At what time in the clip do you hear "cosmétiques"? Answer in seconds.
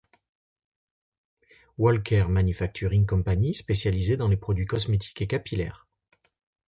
4.65-5.21